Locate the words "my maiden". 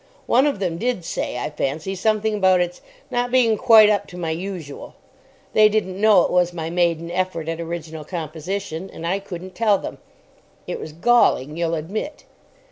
6.53-7.11